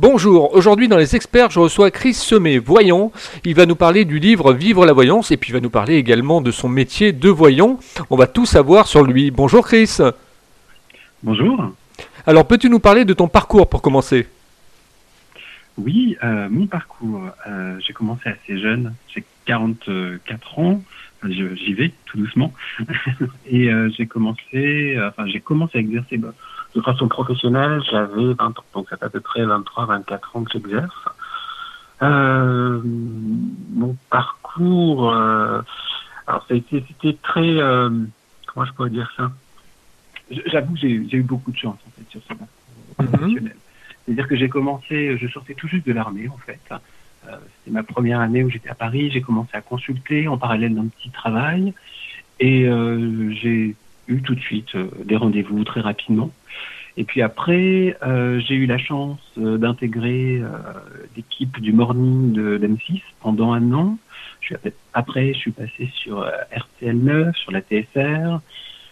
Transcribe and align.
Bonjour, 0.00 0.54
aujourd'hui 0.54 0.86
dans 0.86 0.96
les 0.96 1.16
experts, 1.16 1.50
je 1.50 1.58
reçois 1.58 1.90
Chris 1.90 2.14
Semet, 2.14 2.58
voyant. 2.58 3.10
Il 3.44 3.56
va 3.56 3.66
nous 3.66 3.74
parler 3.74 4.04
du 4.04 4.20
livre 4.20 4.52
Vivre 4.52 4.86
la 4.86 4.92
voyance 4.92 5.32
et 5.32 5.36
puis 5.36 5.50
il 5.50 5.54
va 5.54 5.58
nous 5.58 5.70
parler 5.70 5.96
également 5.96 6.40
de 6.40 6.52
son 6.52 6.68
métier 6.68 7.12
de 7.12 7.28
voyant. 7.28 7.80
On 8.08 8.16
va 8.16 8.28
tout 8.28 8.46
savoir 8.46 8.86
sur 8.86 9.02
lui. 9.02 9.32
Bonjour 9.32 9.66
Chris. 9.66 9.98
Bonjour. 11.24 11.72
Alors 12.28 12.46
peux-tu 12.46 12.70
nous 12.70 12.78
parler 12.78 13.04
de 13.04 13.12
ton 13.12 13.26
parcours 13.26 13.68
pour 13.68 13.82
commencer? 13.82 14.28
Oui, 15.76 16.16
euh, 16.22 16.48
mon 16.48 16.68
parcours. 16.68 17.24
Euh, 17.48 17.76
j'ai 17.84 17.92
commencé 17.92 18.28
assez 18.28 18.56
jeune, 18.56 18.94
j'ai 19.12 19.24
44 19.46 20.60
ans. 20.60 20.80
J'y 21.24 21.72
vais 21.72 21.90
tout 22.04 22.18
doucement. 22.18 22.54
et 23.50 23.68
euh, 23.68 23.90
j'ai 23.98 24.06
commencé, 24.06 24.96
enfin 25.08 25.26
j'ai 25.26 25.40
commencé 25.40 25.78
à 25.78 25.80
exercer 25.80 26.18
bah, 26.18 26.34
de 26.78 26.82
façon 26.84 27.08
professionnelle. 27.08 27.82
J'avais 27.90 28.32
20 28.34 28.58
ans, 28.58 28.64
donc 28.74 28.88
ça 28.88 28.96
fait 28.96 29.06
à 29.06 29.10
peu 29.10 29.20
près 29.20 29.44
23-24 29.44 30.18
ans 30.34 30.44
que 30.44 30.52
j'exerce. 30.52 31.04
Euh, 32.02 32.80
mon 32.84 33.96
parcours, 34.10 35.12
euh, 35.12 35.60
alors 36.28 36.44
ça 36.46 36.54
a 36.54 36.56
été, 36.56 36.84
c'était 36.86 37.18
très, 37.20 37.40
euh, 37.60 37.90
comment 38.46 38.64
je 38.64 38.72
pourrais 38.72 38.90
dire 38.90 39.10
ça? 39.16 39.32
J'avoue 40.46 40.76
j'ai 40.76 40.88
eu 40.90 41.22
beaucoup 41.22 41.50
de 41.50 41.56
chance 41.56 41.78
en 41.86 41.90
fait 41.96 42.08
sur 42.10 42.20
ce 42.22 42.28
parcours 42.28 42.46
Mhm. 43.00 43.08
professionnel. 43.08 43.56
C'est-à-dire 44.04 44.28
que 44.28 44.36
j'ai 44.36 44.48
commencé, 44.48 45.18
je 45.18 45.28
sortais 45.28 45.54
tout 45.54 45.68
juste 45.68 45.86
de 45.86 45.92
l'armée 45.92 46.28
en 46.28 46.36
fait. 46.38 46.60
Euh, 46.70 47.36
C'était 47.58 47.72
ma 47.74 47.82
première 47.82 48.20
année 48.20 48.44
où 48.44 48.50
j'étais 48.50 48.68
à 48.70 48.74
Paris. 48.74 49.10
J'ai 49.10 49.20
commencé 49.20 49.50
à 49.54 49.60
consulter 49.60 50.28
en 50.28 50.38
parallèle 50.38 50.74
d'un 50.74 50.86
petit 50.86 51.10
travail 51.10 51.74
et 52.40 52.62
j'ai 53.42 53.74
eu 54.08 54.22
tout 54.22 54.34
de 54.34 54.40
suite 54.40 54.74
euh, 54.74 54.88
des 55.04 55.16
rendez-vous 55.16 55.62
très 55.64 55.80
rapidement. 55.80 56.30
Et 56.96 57.04
puis 57.04 57.22
après, 57.22 57.96
euh, 58.02 58.40
j'ai 58.40 58.54
eu 58.56 58.66
la 58.66 58.78
chance 58.78 59.20
euh, 59.38 59.56
d'intégrer 59.56 60.42
l'équipe 61.16 61.60
du 61.60 61.72
morning 61.72 62.32
de 62.32 62.58
d'M6 62.58 63.02
pendant 63.20 63.52
un 63.52 63.72
an. 63.72 63.98
Après- 64.94 65.32
je 65.34 65.38
suis 65.38 65.50
passé 65.52 65.90
sur 65.94 66.22
euh, 66.22 66.30
RTL 66.56 66.96
9, 66.96 67.36
sur 67.36 67.52
la 67.52 67.60
TSR. 67.60 68.40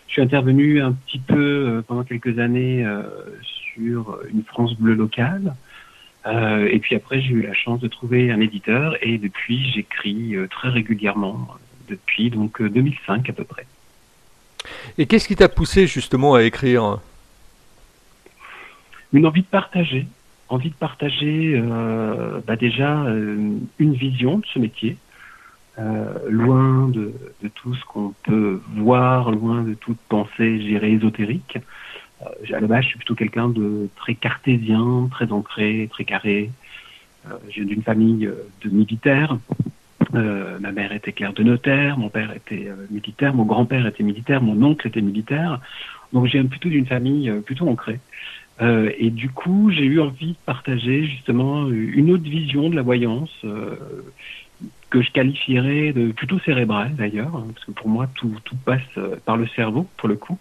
Je 0.07 0.13
suis 0.13 0.23
intervenu 0.23 0.81
un 0.81 0.93
petit 0.93 1.19
peu 1.19 1.83
pendant 1.89 2.05
quelques 2.05 2.39
années 2.39 2.87
sur 3.43 4.21
une 4.33 4.45
France 4.45 4.79
bleue 4.79 4.95
locale. 4.95 5.57
Et 6.25 6.79
puis 6.79 6.95
après, 6.95 7.21
j'ai 7.21 7.35
eu 7.35 7.43
la 7.43 7.55
chance 7.55 7.81
de 7.81 7.89
trouver 7.89 8.31
un 8.31 8.39
éditeur 8.39 8.97
et 9.03 9.19
depuis, 9.19 9.69
j'écris 9.73 10.37
très 10.49 10.69
régulièrement 10.69 11.49
depuis 11.89 12.31
donc 12.31 12.61
euh, 12.61 12.69
2005 12.69 13.29
à 13.31 13.33
peu 13.33 13.45
près. 13.45 13.67
Et 14.99 15.07
qu'est-ce 15.07 15.29
qui 15.29 15.37
t'a 15.37 15.49
poussé 15.49 15.87
justement 15.87 16.35
à 16.35 16.43
écrire 16.43 16.99
Une 19.13 19.27
envie 19.27 19.43
de 19.43 19.47
partager, 19.47 20.07
envie 20.49 20.71
de 20.71 20.75
partager 20.75 21.55
euh, 21.57 22.41
bah 22.47 22.57
déjà 22.57 23.05
euh, 23.05 23.59
une 23.79 23.95
vision 23.95 24.39
de 24.39 24.47
ce 24.47 24.59
métier, 24.59 24.97
euh, 25.79 26.15
loin 26.29 26.89
de, 26.89 27.13
tout 27.55 27.75
ce 27.75 27.85
qu'on 27.85 28.15
peut 28.25 28.61
voir, 28.77 29.31
loin 29.31 29.63
de 29.63 29.75
toute 29.75 29.99
pensée, 30.09 30.61
je 30.61 30.67
dirais, 30.67 30.93
ésotérique. 30.93 31.59
À 32.23 32.61
la 32.61 32.67
base, 32.67 32.85
je 32.85 32.89
suis 32.89 32.97
plutôt 32.97 33.15
quelqu'un 33.15 33.49
de 33.49 33.91
très 33.97 34.15
cartésien, 34.15 35.09
très 35.11 35.31
ancré, 35.33 35.87
très 35.91 36.05
carré. 36.05 36.51
Je 37.51 37.57
viens 37.57 37.65
d'une 37.67 37.83
famille 37.83 38.31
de 38.63 38.71
militaires. 38.71 39.37
Euh, 40.17 40.59
ma 40.61 40.73
mère 40.73 40.93
était 40.93 41.13
clerc 41.13 41.35
de 41.35 41.43
notaire, 41.43 41.99
mon 41.99 42.09
père 42.09 42.33
était 42.35 42.69
euh, 42.69 42.87
militaire, 42.91 43.35
mon 43.35 43.45
grand-père 43.45 43.87
était 43.87 44.03
militaire, 44.03 44.41
mon 44.43 44.63
oncle 44.63 44.87
était 44.87 45.01
militaire. 45.01 45.61
Donc, 46.13 46.27
j'ai 46.27 46.43
plutôt 46.45 46.69
d'une 46.69 46.87
famille 46.87 47.29
euh, 47.29 47.41
plutôt 47.41 47.69
ancrée. 47.69 48.01
Et 48.99 49.11
du 49.11 49.29
coup, 49.29 49.71
j'ai 49.71 49.85
eu 49.85 50.01
envie 50.01 50.33
de 50.33 50.39
partager 50.47 51.05
justement 51.05 51.69
une 51.69 52.11
autre 52.11 52.23
vision 52.23 52.71
de 52.71 52.75
la 52.75 52.81
voyance 52.81 53.45
que 54.89 55.03
je 55.03 55.13
qualifierais 55.13 55.93
de 55.93 56.11
plutôt 56.13 56.39
cérébrale 56.39 56.97
d'ailleurs, 56.97 57.37
hein, 57.37 57.49
parce 57.53 57.67
que 57.67 57.73
pour 57.73 57.91
moi 57.91 58.07
tout, 58.15 58.35
tout 58.45 58.57
passe 58.57 58.81
par 59.27 59.37
le 59.37 59.47
cerveau 59.49 59.87
pour 59.99 60.09
le 60.09 60.17
coup. 60.17 60.39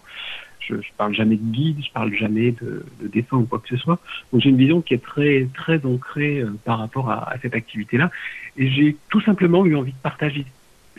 Je, 0.68 0.76
je 0.76 0.88
parle 0.96 1.14
jamais 1.14 1.36
de 1.36 1.52
guide, 1.52 1.84
je 1.84 1.92
parle 1.92 2.12
jamais 2.14 2.52
de, 2.52 2.84
de 3.00 3.08
dessin 3.08 3.36
ou 3.36 3.44
quoi 3.44 3.60
que 3.60 3.68
ce 3.68 3.76
soit. 3.76 3.98
Donc 4.32 4.42
j'ai 4.42 4.50
une 4.50 4.56
vision 4.56 4.80
qui 4.80 4.94
est 4.94 5.02
très 5.02 5.48
très 5.54 5.84
ancrée 5.84 6.40
euh, 6.40 6.50
par 6.64 6.78
rapport 6.78 7.10
à, 7.10 7.34
cette 7.42 7.54
activité-là, 7.54 8.10
et 8.56 8.68
j'ai 8.68 8.96
tout 9.08 9.20
simplement 9.20 9.64
eu 9.64 9.76
envie 9.76 9.92
de 9.92 10.02
partager 10.02 10.44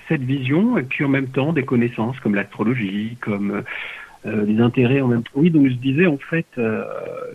cette 0.07 0.21
vision 0.21 0.77
et 0.77 0.83
puis 0.83 1.03
en 1.03 1.09
même 1.09 1.27
temps 1.27 1.53
des 1.53 1.65
connaissances 1.65 2.19
comme 2.19 2.35
l'astrologie, 2.35 3.17
comme 3.19 3.51
euh, 3.51 3.61
euh, 4.25 4.45
des 4.45 4.59
intérêts 4.59 5.01
en 5.01 5.07
même 5.07 5.23
temps. 5.23 5.31
Oui, 5.35 5.49
donc 5.49 5.67
je 5.67 5.73
disais 5.73 6.07
en 6.07 6.17
fait, 6.17 6.47
euh, 6.57 6.83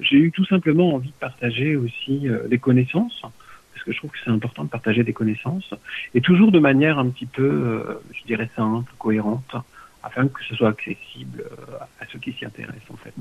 j'ai 0.00 0.16
eu 0.16 0.32
tout 0.32 0.44
simplement 0.46 0.94
envie 0.94 1.10
de 1.10 1.20
partager 1.20 1.76
aussi 1.76 2.28
des 2.48 2.58
connaissances, 2.58 3.20
parce 3.22 3.84
que 3.84 3.92
je 3.92 3.98
trouve 3.98 4.10
que 4.10 4.18
c'est 4.24 4.30
important 4.30 4.64
de 4.64 4.68
partager 4.68 5.04
des 5.04 5.12
connaissances, 5.12 5.74
et 6.14 6.20
toujours 6.20 6.50
de 6.50 6.58
manière 6.58 6.98
un 6.98 7.08
petit 7.08 7.26
peu, 7.26 7.84
je 8.12 8.24
dirais 8.26 8.50
simple, 8.56 8.90
cohérente, 8.98 9.56
afin 10.02 10.28
que 10.28 10.42
ce 10.48 10.54
soit 10.54 10.68
accessible 10.68 11.44
euh, 11.44 11.76
à 12.00 12.04
ceux 12.10 12.18
qui 12.18 12.32
s'y 12.32 12.44
intéressent 12.44 12.90
en 12.92 12.96
fait. 12.96 13.14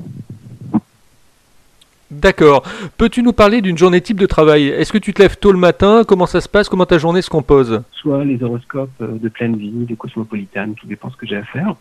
D'accord. 2.10 2.64
Peux-tu 2.98 3.24
nous 3.24 3.34
parler 3.34 3.62
d'une 3.62 3.78
journée 3.78 4.02
type 4.02 4.20
de 4.20 4.26
travail? 4.26 4.68
Est-ce 4.68 4.92
que 4.92 4.98
tu 4.98 5.14
te 5.14 5.22
lèves 5.22 5.38
tôt 5.38 5.54
le 5.54 5.58
matin? 5.58 6.04
Comment 6.06 6.26
ça 6.26 6.42
se 6.42 6.50
passe? 6.50 6.68
Comment 6.68 6.86
ta 6.86 6.98
journée 6.98 7.22
se 7.22 7.30
compose? 7.30 7.84
Soit 7.94 8.26
les 8.26 8.44
horoscopes 8.44 8.90
euh, 9.02 9.18
de 9.18 9.30
pleine 9.30 9.56
vie, 9.56 9.86
de 9.86 9.96
cosmopolitane, 9.96 10.76
tout 10.76 10.88
dépend 10.88 11.10
ce 11.10 11.16
que 11.16 11.26
j'ai 11.26 11.38
à 11.38 11.44
faire. 11.44 11.76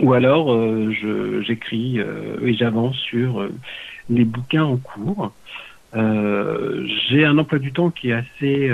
Ou 0.00 0.14
alors 0.14 0.52
euh, 0.52 0.90
j'écris 1.42 2.00
euh, 2.00 2.38
et 2.42 2.54
j'avance 2.54 2.96
sur 2.96 3.42
euh, 3.42 3.52
les 4.08 4.24
bouquins 4.24 4.64
en 4.64 4.76
cours. 4.76 5.32
J'ai 5.94 7.24
un 7.24 7.38
emploi 7.38 7.60
du 7.60 7.70
temps 7.72 7.90
qui 7.90 8.10
est 8.10 8.14
assez, 8.14 8.68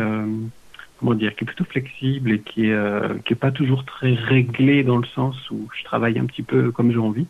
comment 1.01 1.15
dire, 1.15 1.35
qui 1.35 1.45
est 1.45 1.47
plutôt 1.47 1.65
flexible 1.65 2.31
et 2.31 2.41
qui 2.41 2.67
est, 2.67 2.75
euh, 2.75 3.17
qui 3.25 3.33
est 3.33 3.37
pas 3.37 3.51
toujours 3.51 3.85
très 3.87 4.13
réglé 4.13 4.85
dans 4.85 4.99
le 4.99 5.07
sens 5.07 5.51
où 5.51 5.67
je 5.77 5.83
travaille 5.83 6.19
un 6.19 6.27
petit 6.27 6.43
peu 6.43 6.71
comme 6.71 6.93
j'ai 6.93 6.99
envie. 6.99 7.27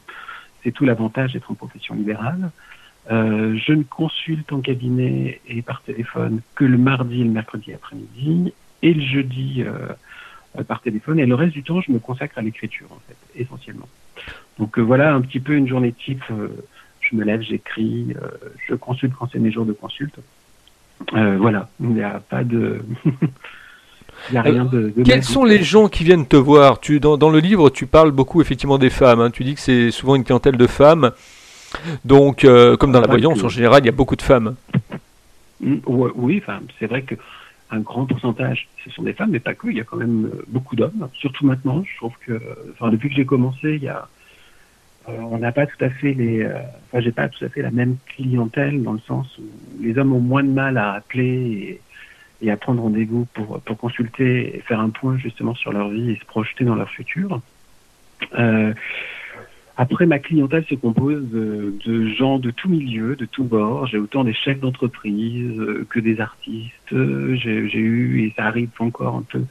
C'est 0.62 0.72
tout 0.72 0.84
l'avantage 0.84 1.32
d'être 1.32 1.50
en 1.50 1.54
profession 1.54 1.94
libérale. 1.94 2.50
Euh, 3.12 3.56
je 3.56 3.72
ne 3.72 3.84
consulte 3.84 4.52
en 4.52 4.60
cabinet 4.60 5.40
et 5.46 5.62
par 5.62 5.82
téléphone 5.82 6.40
que 6.56 6.64
le 6.64 6.78
mardi 6.78 7.20
et 7.20 7.24
le 7.24 7.30
mercredi 7.30 7.72
après-midi 7.72 8.52
et 8.82 8.92
le 8.92 9.00
jeudi 9.00 9.62
euh, 9.62 10.64
par 10.64 10.82
téléphone. 10.82 11.20
Et 11.20 11.26
le 11.26 11.36
reste 11.36 11.52
du 11.52 11.62
temps, 11.62 11.80
je 11.80 11.92
me 11.92 12.00
consacre 12.00 12.38
à 12.38 12.42
l'écriture, 12.42 12.88
en 12.90 12.98
fait, 13.06 13.40
essentiellement. 13.40 13.88
Donc 14.58 14.80
voilà 14.80 15.14
un 15.14 15.20
petit 15.20 15.40
peu 15.40 15.54
une 15.54 15.68
journée 15.68 15.92
type. 15.92 16.24
je 17.00 17.16
me 17.16 17.24
lève, 17.24 17.40
j'écris, 17.40 18.14
je 18.68 18.74
consulte 18.74 19.14
quand 19.14 19.28
c'est 19.32 19.38
mes 19.38 19.52
jours 19.52 19.64
de 19.64 19.72
consulte. 19.72 20.18
Voilà, 21.12 21.70
il 21.78 21.90
n'y 21.90 22.02
a 22.02 22.18
pas 22.18 22.42
de... 22.42 22.82
Il 24.28 24.32
n'y 24.32 24.38
a 24.38 24.42
rien 24.42 24.64
de... 24.64 24.92
de 24.96 25.02
Quels 25.02 25.16
magique. 25.18 25.24
sont 25.24 25.44
les 25.44 25.62
gens 25.62 25.88
qui 25.88 26.04
viennent 26.04 26.26
te 26.26 26.36
voir 26.36 26.78
tu, 26.80 27.00
dans, 27.00 27.16
dans 27.16 27.30
le 27.30 27.38
livre, 27.40 27.70
tu 27.70 27.86
parles 27.86 28.10
beaucoup 28.12 28.40
effectivement 28.40 28.78
des 28.78 28.90
femmes. 28.90 29.20
hein. 29.20 29.30
Tu 29.30 29.44
dis 29.44 29.54
que 29.54 29.60
c'est 29.60 29.90
souvent 29.90 30.14
une 30.14 30.24
clientèle 30.24 30.56
de 30.56 30.66
femmes. 30.66 31.10
Donc, 32.04 32.44
euh, 32.44 32.76
comme 32.76 32.92
dans 32.92 33.00
la 33.00 33.06
voyance, 33.06 33.40
que. 33.40 33.46
en 33.46 33.48
général, 33.48 33.82
il 33.82 33.86
y 33.86 33.88
a 33.88 33.92
beaucoup 33.92 34.16
de 34.16 34.22
femmes. 34.22 34.56
Mm, 35.60 35.76
Oui, 35.86 36.40
enfin, 36.42 36.60
c'est 36.78 36.86
vrai 36.86 37.02
que 37.02 37.14
un 37.70 37.78
grand 37.80 38.04
pourcentage, 38.04 38.68
ce 38.84 38.90
sont 38.90 39.02
des 39.04 39.12
femmes, 39.12 39.30
mais 39.30 39.38
pas 39.40 39.54
que. 39.54 39.68
Il 39.68 39.76
y 39.76 39.80
a 39.80 39.84
quand 39.84 39.96
même 39.96 40.26
euh, 40.34 40.42
beaucoup 40.48 40.74
d'hommes, 40.74 41.08
surtout 41.14 41.46
maintenant. 41.46 41.84
Je 41.90 41.96
trouve 41.98 42.12
que, 42.26 42.40
enfin, 42.72 42.90
depuis 42.90 43.08
que 43.08 43.14
j'ai 43.14 43.24
commencé, 43.24 43.76
il 43.76 43.82
y 43.84 43.88
a, 43.88 44.08
euh, 45.08 45.12
on 45.30 45.38
n'a 45.38 45.52
pas 45.52 45.66
tout 45.66 45.82
à 45.84 45.88
fait 45.90 46.12
les, 46.12 46.42
euh, 46.42 46.54
enfin, 46.88 47.00
j'ai 47.00 47.12
pas 47.12 47.28
tout 47.28 47.44
à 47.44 47.48
fait 47.48 47.62
la 47.62 47.70
même 47.70 47.96
clientèle 48.16 48.82
dans 48.82 48.92
le 48.92 48.98
sens 49.06 49.26
où 49.38 49.82
les 49.82 49.96
hommes 49.96 50.12
ont 50.12 50.20
moins 50.20 50.42
de 50.42 50.48
mal 50.50 50.76
à 50.76 50.94
appeler 50.94 51.80
et, 52.42 52.50
à 52.50 52.56
prendre 52.56 52.82
rendez-vous 52.82 53.26
pour 53.34 53.60
pour 53.60 53.78
consulter 53.78 54.56
et 54.56 54.60
faire 54.60 54.80
un 54.80 54.90
point 54.90 55.16
justement 55.18 55.54
sur 55.54 55.72
leur 55.72 55.88
vie 55.88 56.10
et 56.10 56.16
se 56.16 56.24
projeter 56.24 56.64
dans 56.64 56.74
leur 56.74 56.90
futur. 56.90 57.40
Euh, 58.38 58.72
après, 59.76 60.04
ma 60.04 60.18
clientèle 60.18 60.64
se 60.68 60.74
compose 60.74 61.22
de, 61.30 62.06
gens 62.08 62.38
de 62.38 62.50
tout 62.50 62.68
milieu, 62.68 63.16
de 63.16 63.24
tout 63.24 63.44
bord. 63.44 63.86
J'ai 63.86 63.96
autant 63.96 64.24
des 64.24 64.34
chefs 64.34 64.60
d'entreprise 64.60 65.58
euh, 65.58 65.86
que 65.88 66.00
des 66.00 66.20
artistes. 66.20 66.92
Euh, 66.92 67.34
J'ai 67.36 67.78
eu, 67.78 68.26
et 68.26 68.34
ça 68.36 68.44
arrive 68.44 68.68
encore 68.78 69.16
un 69.16 69.22
peu, 69.22 69.42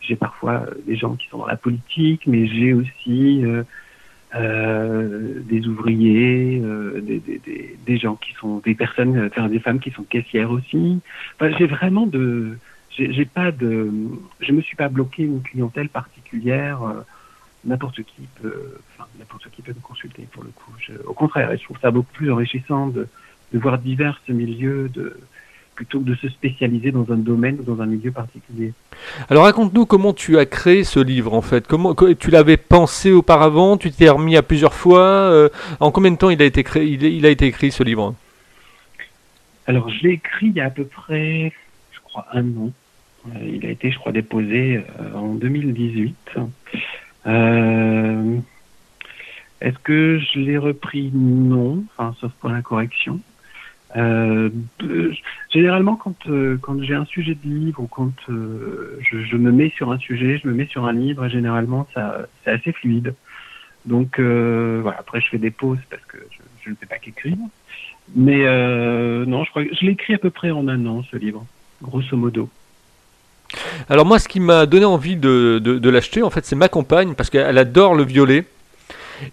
j'ai 0.00 0.14
parfois 0.14 0.66
des 0.86 0.94
gens 0.96 1.16
qui 1.16 1.26
sont 1.28 1.38
dans 1.38 1.46
la 1.46 1.56
politique, 1.56 2.22
mais 2.26 2.46
j'ai 2.46 2.74
aussi 2.74 3.42
euh, 4.34 5.40
des 5.44 5.66
ouvriers, 5.66 6.60
euh, 6.64 7.00
des, 7.00 7.20
des, 7.20 7.76
des, 7.86 7.96
gens 7.98 8.16
qui 8.16 8.32
sont 8.34 8.58
des 8.58 8.74
personnes, 8.74 9.16
euh, 9.16 9.28
enfin 9.30 9.48
des 9.48 9.60
femmes 9.60 9.80
qui 9.80 9.90
sont 9.90 10.04
caissières 10.04 10.50
aussi. 10.50 11.00
Enfin, 11.38 11.54
j'ai 11.58 11.66
vraiment 11.66 12.06
de, 12.06 12.58
j'ai 12.96 13.12
j'ai 13.12 13.24
pas 13.26 13.52
de, 13.52 13.90
je 14.40 14.52
me 14.52 14.62
suis 14.62 14.76
pas 14.76 14.88
bloqué 14.88 15.24
une 15.24 15.42
clientèle 15.42 15.88
particulière. 15.88 16.82
euh, 16.82 17.02
n'importe 17.64 18.02
qui 18.02 18.22
peut, 18.40 18.78
enfin, 18.94 19.08
n'importe 19.18 19.48
qui 19.50 19.62
peut 19.62 19.72
me 19.72 19.80
consulter 19.80 20.26
pour 20.32 20.42
le 20.44 20.50
coup. 20.50 20.72
Je- 20.78 21.00
au 21.06 21.14
contraire, 21.14 21.50
je 21.56 21.62
trouve 21.62 21.78
ça 21.80 21.90
beaucoup 21.90 22.12
plus 22.12 22.30
enrichissant 22.32 22.88
de, 22.88 23.06
de 23.52 23.58
voir 23.58 23.78
divers 23.78 24.20
milieux, 24.28 24.88
de, 24.88 25.16
plutôt 25.74 26.00
que 26.00 26.04
de 26.04 26.14
se 26.14 26.28
spécialiser 26.28 26.92
dans 26.92 27.10
un 27.10 27.16
domaine 27.16 27.56
ou 27.60 27.62
dans 27.62 27.82
un 27.82 27.86
milieu 27.86 28.10
particulier. 28.12 28.72
Alors 29.30 29.44
raconte-nous 29.44 29.86
comment 29.86 30.12
tu 30.12 30.38
as 30.38 30.46
créé 30.46 30.84
ce 30.84 31.00
livre 31.00 31.32
en 31.34 31.42
fait. 31.42 31.66
Comment 31.66 31.94
co- 31.94 32.12
tu 32.14 32.30
l'avais 32.30 32.56
pensé 32.56 33.10
auparavant 33.12 33.76
Tu 33.76 33.90
t'es 33.90 34.08
remis 34.08 34.36
à 34.36 34.42
plusieurs 34.42 34.74
fois 34.74 35.00
euh, 35.00 35.48
En 35.80 35.90
combien 35.90 36.10
de 36.10 36.16
temps 36.16 36.30
il 36.30 36.40
a 36.42 36.44
été 36.44 36.62
créé 36.62 36.86
il, 36.86 37.02
il 37.02 37.24
a 37.26 37.30
été 37.30 37.46
écrit 37.46 37.70
ce 37.70 37.82
livre? 37.82 38.14
Alors, 39.66 39.88
je 39.88 40.02
l'ai 40.02 40.14
écrit 40.14 40.48
il 40.48 40.52
y 40.54 40.60
a 40.60 40.66
à 40.66 40.70
peu 40.70 40.84
près, 40.84 41.52
je 41.92 42.00
crois, 42.00 42.26
un 42.32 42.44
an. 42.56 42.70
il 43.44 43.64
a 43.64 43.70
été, 43.70 43.90
je 43.92 43.98
crois, 43.98 44.10
déposé 44.12 44.80
en 45.14 45.34
2018. 45.34 46.14
Est-ce 49.60 49.78
que 49.84 50.18
je 50.18 50.40
l'ai 50.40 50.58
repris? 50.58 51.10
Non, 51.14 51.84
enfin, 51.96 52.14
sauf 52.20 52.32
pour 52.40 52.48
la 52.50 52.62
correction. 52.62 53.20
Euh, 53.96 54.50
généralement, 55.52 55.96
quand, 55.96 56.26
euh, 56.28 56.56
quand 56.60 56.82
j'ai 56.82 56.94
un 56.94 57.04
sujet 57.04 57.34
de 57.34 57.48
livre 57.48 57.80
ou 57.80 57.86
quand 57.86 58.12
euh, 58.30 58.98
je, 59.10 59.22
je, 59.22 59.36
me 59.36 59.52
mets 59.52 59.70
sur 59.76 59.92
un 59.92 59.98
sujet, 59.98 60.38
je 60.42 60.48
me 60.48 60.54
mets 60.54 60.66
sur 60.66 60.86
un 60.86 60.92
livre, 60.92 61.28
généralement, 61.28 61.86
ça, 61.94 62.26
c'est 62.44 62.52
assez 62.52 62.72
fluide. 62.72 63.14
Donc, 63.84 64.18
voilà. 64.18 64.96
Après, 64.98 65.20
je 65.20 65.28
fais 65.28 65.38
des 65.38 65.50
pauses 65.50 65.80
parce 65.90 66.04
que 66.06 66.18
je, 66.30 66.38
je 66.64 66.70
ne 66.70 66.76
fais 66.76 66.86
pas 66.86 66.98
qu'écrire. 66.98 67.36
Mais 68.14 68.44
non, 69.26 69.44
je 69.44 69.50
crois 69.50 69.64
que 69.64 69.74
je 69.74 69.84
l'ai 69.84 69.92
écrit 69.92 70.14
à 70.14 70.18
peu 70.18 70.30
près 70.30 70.50
en 70.50 70.68
un 70.68 70.86
an, 70.86 71.02
ce 71.10 71.16
livre, 71.16 71.44
grosso 71.82 72.16
modo. 72.16 72.48
Alors 73.90 74.06
moi, 74.06 74.18
ce 74.18 74.28
qui 74.28 74.40
m'a 74.40 74.64
donné 74.64 74.86
envie 74.86 75.16
de, 75.16 75.60
de, 75.62 75.78
de 75.78 75.90
l'acheter, 75.90 76.22
en 76.22 76.30
fait, 76.30 76.46
c'est 76.46 76.56
ma 76.56 76.68
compagne, 76.68 77.14
parce 77.14 77.28
qu'elle 77.28 77.58
adore 77.58 77.94
le 77.94 78.04
violet. 78.04 78.44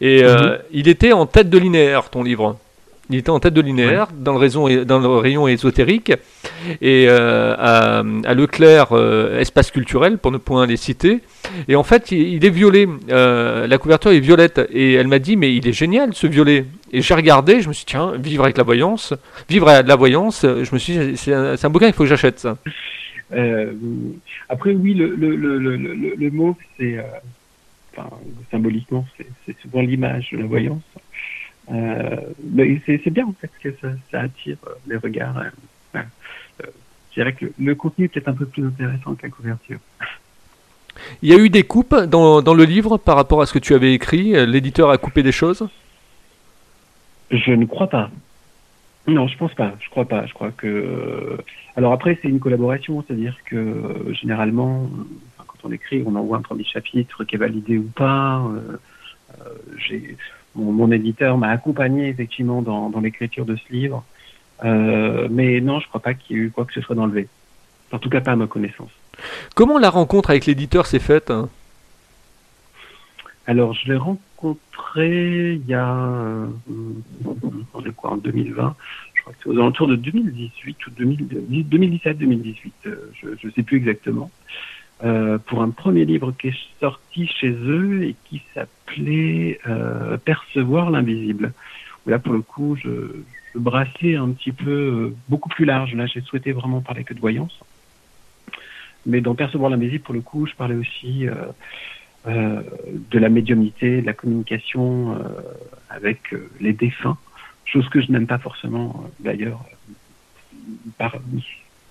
Et 0.02 0.24
mhm. 0.24 0.58
il 0.72 0.88
était 0.88 1.14
en 1.14 1.26
tête 1.26 1.50
de 1.50 1.58
linéaire, 1.58 2.10
ton 2.10 2.24
livre. 2.24 2.58
Il 3.12 3.18
était 3.18 3.32
en 3.32 3.40
tête 3.40 3.56
de 3.56 3.62
linéaire 3.62 4.10
dans, 4.14 4.34
le 4.34 4.38
rayon, 4.38 4.86
dans 4.86 5.00
le 5.00 5.08
rayon 5.08 5.48
ésotérique 5.48 6.14
et 6.80 7.06
euh, 7.10 7.56
à, 7.58 8.04
Leclerc 8.36 8.90
euh, 8.92 9.40
espace 9.40 9.72
culturel 9.72 10.20
pour 10.20 10.32
ne 10.32 10.38
point 10.38 10.68
les 10.68 10.78
citer. 10.78 11.22
Et 11.68 11.76
en 11.76 11.82
fait, 11.84 12.12
il, 12.12 12.46
est 12.46 12.50
violet. 12.52 12.88
Euh, 13.10 13.66
la 13.66 13.78
couverture 13.80 14.12
est 14.12 14.20
violette 14.20 14.62
et 14.72 14.94
elle 14.94 15.08
m'a 15.08 15.18
dit 15.18 15.38
mais 15.38 15.56
il 15.56 15.68
est 15.68 15.74
génial 15.74 16.14
ce 16.14 16.28
violet. 16.28 16.66
Et 16.92 17.02
j'ai 17.02 17.16
regardé, 17.16 17.62
je 17.62 17.68
me 17.68 17.74
suis 17.74 17.86
dit 17.86 17.92
tiens 17.92 18.14
vivre 18.16 18.44
avec 18.44 18.58
la 18.58 18.64
voyance, 18.64 19.16
vivre 19.50 19.68
à 19.70 19.82
la 19.82 19.96
voyance. 19.96 20.44
Je 20.44 20.72
me 20.72 20.78
suis 20.78 20.94
dit 20.94 21.18
c'est 21.18 21.34
un, 21.34 21.56
un, 21.62 21.70
bouquin 21.70 21.88
il 21.88 21.94
faut 21.94 22.04
que 22.04 22.10
j'achète 22.10 22.38
ça. 22.38 22.58
après 24.50 24.74
oui 24.74 24.94
le 24.94 25.16
le 25.16 25.36
le 25.36 25.58
le, 25.58 26.16
le 26.16 26.30
mot 26.32 26.56
c'est 26.78 26.98
enfin, 27.96 28.10
symboliquement 28.52 29.06
c'est 29.46 29.58
souvent 29.62 29.82
l'image 29.82 30.30
de 30.32 30.38
la 30.38 30.46
voyance. 30.46 30.84
Euh, 31.72 32.16
c'est 32.86 33.10
bien 33.10 33.28
en 33.28 33.34
fait 33.34 33.52
que 33.62 33.70
ça, 33.82 33.90
ça 34.12 34.22
attire 34.22 34.58
euh, 34.68 34.72
les 34.88 34.98
regards. 34.98 35.38
Euh, 35.96 36.02
je 37.12 37.14
dirais 37.14 37.34
que 37.34 37.46
le, 37.60 37.76
contenu 37.76 38.06
est 38.06 38.08
peut-être 38.08 38.28
un 38.28 38.34
peu 38.34 38.46
plus 38.46 38.66
intéressant 38.66 39.16
que 39.16 39.24
la 39.24 39.30
couverture. 39.30 39.80
Il 41.22 41.30
y 41.30 41.34
a 41.34 41.38
eu 41.38 41.50
des 41.50 41.64
coupes 41.64 41.96
dans, 41.96 42.42
dans, 42.42 42.54
le 42.54 42.66
livre 42.66 42.98
par 42.98 43.16
rapport 43.16 43.42
à 43.42 43.46
ce 43.46 43.54
que 43.54 43.60
tu 43.60 43.74
avais 43.74 43.94
écrit? 43.94 44.34
L'éditeur 44.46 44.90
a 44.90 44.98
coupé 44.98 45.24
des 45.24 45.32
choses? 45.32 45.68
Je 47.32 47.52
ne 47.52 47.66
crois 47.66 47.88
pas. 47.88 48.10
Non, 49.08 49.28
je 49.28 49.38
pense 49.38 49.54
pas. 49.54 49.74
Je 49.80 49.90
crois 49.90 50.06
pas. 50.06 50.26
Je 50.26 50.34
crois 50.34 50.52
que. 50.52 51.38
Alors 51.78 51.94
après, 51.94 52.20
c'est 52.22 52.28
une 52.28 52.40
collaboration, 52.40 53.04
c'est-à-dire 53.08 53.38
que 53.46 54.12
généralement, 54.12 54.90
quand 55.38 55.58
on 55.64 55.72
écrit, 55.72 56.04
on 56.06 56.16
envoie 56.16 56.38
un 56.38 56.42
premier 56.42 56.66
chapitre 56.66 57.24
qui 57.24 57.36
est 57.36 57.40
validé 57.40 57.78
ou 57.78 57.90
pas. 57.96 58.44
J'ai 59.78 60.18
mon, 60.60 60.92
éditeur 60.92 61.38
m'a 61.38 61.50
accompagné 61.50 62.10
effectivement 62.10 62.62
dans, 62.62 63.00
l'écriture 63.00 63.46
de 63.46 63.56
ce 63.56 63.74
livre. 63.74 64.04
Euh, 64.64 65.28
mais 65.32 65.62
non, 65.62 65.80
je 65.80 65.86
ne 65.86 65.90
crois 65.90 66.02
pas 66.02 66.14
qu'il 66.14 66.36
y 66.36 66.40
ait 66.40 66.44
eu 66.44 66.52
quoi 66.52 66.66
que 66.66 66.74
ce 66.74 66.82
soit 66.82 66.96
d'enlevé. 66.96 67.28
En 67.92 68.00
tout 68.00 68.10
cas, 68.10 68.22
pas 68.22 68.34
à 68.34 68.36
ma 68.36 68.48
connaissance. 68.48 68.92
Comment 69.56 69.80
la 69.80 69.90
rencontre 69.90 70.30
avec 70.30 70.46
l'éditeur 70.46 70.86
s'est 70.86 71.00
faite 71.00 71.32
hein? 71.32 71.50
Alors, 73.48 73.74
je 73.74 73.88
l'ai 73.88 73.98
rencontré 73.98 75.56
il 75.56 75.68
y 75.68 75.74
a, 75.74 75.90
euh, 75.90 76.48
quoi, 77.96 78.12
en 78.12 78.18
2020. 78.18 78.76
Je 79.16 79.22
crois 79.22 79.34
que 79.34 79.40
c'est 79.42 79.50
aux 79.50 79.58
alentours 79.58 79.88
de 79.88 79.96
2018 79.96 80.86
ou 80.86 80.92
2017-2018. 80.92 82.72
Euh, 82.86 83.12
je 83.22 83.48
ne 83.48 83.52
sais 83.52 83.64
plus 83.64 83.78
exactement. 83.78 84.30
Euh, 85.02 85.38
pour 85.38 85.62
un 85.62 85.70
premier 85.70 86.04
livre 86.04 86.34
qui 86.34 86.50
est 86.50 86.58
sorti 86.82 87.26
chez 87.26 87.52
eux 87.52 88.04
et 88.04 88.16
qui 88.26 88.42
s'appelait 88.54 89.58
euh, 89.66 90.18
Percevoir 90.18 90.90
l'invisible. 90.90 91.54
Là, 92.06 92.20
pour 92.20 92.34
le 92.34 92.42
coup, 92.42 92.76
je, 92.76 93.24
je, 93.54 93.60
brassais 93.60 94.18
un 94.18 94.32
petit 94.32 94.52
peu 94.52 94.70
euh, 94.70 95.16
beaucoup 95.30 95.48
plus 95.48 95.64
large. 95.64 95.94
Là, 95.94 96.06
j'ai 96.06 96.20
souhaité 96.20 96.52
vraiment 96.52 96.82
parler 96.82 97.06
que 97.06 97.14
de 97.14 97.20
voyance. 97.22 97.58
Mais 99.06 99.22
dans 99.22 99.36
Percevoir 99.36 99.70
l'invisible, 99.70 100.04
pour 100.04 100.14
le 100.14 100.20
coup, 100.20 100.46
je 100.46 100.54
parlais 100.56 100.76
aussi 100.76 101.28
euh, 102.28 102.62
de 103.10 103.20
la 103.20 103.30
médiumnité, 103.30 104.02
de 104.02 104.06
la 104.06 104.14
communication 104.14 105.18
avec 105.90 106.36
les 106.60 106.74
défunts, 106.74 107.18
chose 107.64 107.88
que 107.88 108.02
je 108.02 108.12
n'aime 108.12 108.28
pas 108.28 108.38
forcément 108.38 109.10
d'ailleurs, 109.22 109.64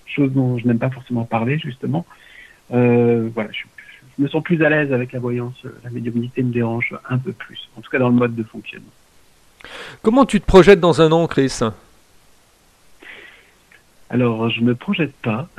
chose 0.05 0.31
dont 0.33 0.59
je 0.59 0.67
n'aime 0.67 0.79
pas 0.79 0.91
forcément 0.91 1.25
parler 1.25 1.59
justement. 1.59 2.05
Euh, 2.73 3.29
voilà, 3.35 3.51
je, 3.53 3.65
me 4.23 4.29
sens 4.29 4.43
plus 4.43 4.63
à 4.65 4.69
l'aise 4.69 4.93
avec 4.93 5.13
la 5.13 5.21
voyance. 5.21 5.55
La 5.85 5.91
médiumnité 5.91 6.43
me 6.43 6.53
dérange 6.53 6.95
un 7.09 7.19
peu 7.19 7.33
plus, 7.33 7.69
en 7.77 7.81
tout 7.81 7.91
cas 7.91 7.99
dans 7.99 8.09
le 8.09 8.15
mode 8.15 8.35
de 8.35 8.43
fonctionnement. 8.43 8.91
Comment 10.03 10.25
tu 10.25 10.41
te 10.41 10.47
projettes 10.47 10.81
dans 10.81 11.01
un 11.01 11.13
an, 11.13 11.27
Chris? 11.27 11.61
Alors, 14.11 14.49
je 14.49 14.61
me 14.63 14.75
projette 14.75 15.15
pas. 15.23 15.49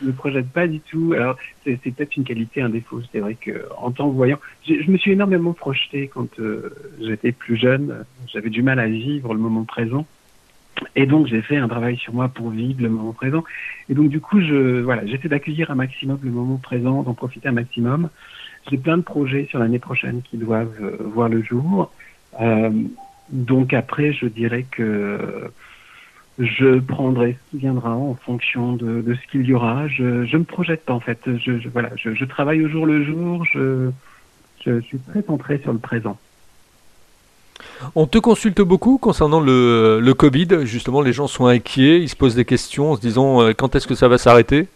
je 0.00 0.06
me 0.06 0.12
projette 0.12 0.48
pas 0.50 0.66
du 0.66 0.80
tout. 0.80 1.14
Alors, 1.14 1.36
c'est 1.64 1.76
peut-être 1.76 2.16
une 2.16 2.24
qualité, 2.24 2.60
un 2.60 2.68
défaut. 2.68 3.00
C'est 3.12 3.20
vrai 3.20 3.34
que 3.34 3.66
en 3.78 3.90
tant 3.90 4.08
que 4.10 4.14
voyant, 4.14 4.38
je 4.66 4.90
me 4.90 4.98
suis 4.98 5.12
énormément 5.12 5.52
projeté 5.52 6.08
quand 6.08 6.38
euh, 6.38 6.74
j'étais 7.00 7.32
plus 7.32 7.56
jeune. 7.56 8.04
J'avais 8.26 8.50
du 8.50 8.62
mal 8.62 8.78
à 8.78 8.86
vivre 8.86 9.32
le 9.32 9.40
moment 9.40 9.64
présent. 9.64 10.06
Et 10.94 11.06
donc 11.06 11.26
j'ai 11.26 11.42
fait 11.42 11.56
un 11.56 11.68
travail 11.68 11.96
sur 11.96 12.12
moi 12.14 12.28
pour 12.28 12.50
vivre 12.50 12.82
le 12.82 12.88
moment 12.88 13.12
présent. 13.12 13.44
Et 13.88 13.94
donc 13.94 14.08
du 14.08 14.20
coup, 14.20 14.40
je 14.40 14.80
voilà, 14.80 15.06
j'essaie 15.06 15.28
d'accueillir 15.28 15.70
un 15.70 15.74
maximum 15.74 16.18
le 16.22 16.30
moment 16.30 16.56
présent, 16.56 17.02
d'en 17.02 17.14
profiter 17.14 17.48
un 17.48 17.52
maximum. 17.52 18.08
J'ai 18.70 18.78
plein 18.78 18.96
de 18.96 19.02
projets 19.02 19.46
sur 19.48 19.58
l'année 19.58 19.78
prochaine 19.78 20.22
qui 20.22 20.36
doivent 20.36 20.74
euh, 20.80 20.96
voir 21.00 21.28
le 21.28 21.42
jour. 21.42 21.92
Euh, 22.40 22.70
donc 23.30 23.72
après, 23.72 24.12
je 24.12 24.26
dirais 24.26 24.66
que 24.70 25.50
je 26.38 26.78
prendrai 26.80 27.32
ce 27.32 27.50
qui 27.50 27.58
viendra 27.58 27.96
en 27.96 28.14
fonction 28.14 28.74
de, 28.74 29.02
ce 29.14 29.30
qu'il 29.30 29.46
y 29.46 29.54
aura. 29.54 29.88
Je 29.88 30.24
je 30.26 30.36
me 30.36 30.44
projette 30.44 30.84
pas 30.84 30.94
en 30.94 31.00
fait. 31.00 31.20
Je, 31.26 31.58
je 31.58 31.68
voilà, 31.68 31.90
je, 31.96 32.14
je, 32.14 32.24
travaille 32.24 32.62
au 32.64 32.68
jour 32.68 32.86
le 32.86 33.04
jour. 33.04 33.44
Je 33.52 33.90
je 34.64 34.80
suis 34.80 34.98
très 34.98 35.22
centré 35.22 35.58
sur 35.58 35.72
le 35.72 35.78
présent. 35.78 36.18
On 37.94 38.06
te 38.06 38.18
consulte 38.18 38.60
beaucoup 38.60 38.98
concernant 38.98 39.40
le, 39.40 40.00
le, 40.00 40.14
Covid. 40.14 40.64
Justement, 40.64 41.02
les 41.02 41.12
gens 41.12 41.26
sont 41.26 41.46
inquiets, 41.46 42.00
ils 42.00 42.08
se 42.08 42.16
posent 42.16 42.34
des 42.34 42.44
questions 42.44 42.92
en 42.92 42.96
se 42.96 43.00
disant 43.00 43.42
euh, 43.42 43.52
quand 43.52 43.74
est-ce 43.74 43.86
que 43.86 43.94
ça 43.94 44.08
va 44.08 44.18
s'arrêter? 44.18 44.68